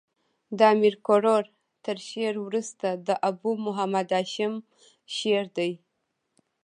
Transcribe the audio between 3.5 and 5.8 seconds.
محمد هاشم شعر دﺉ.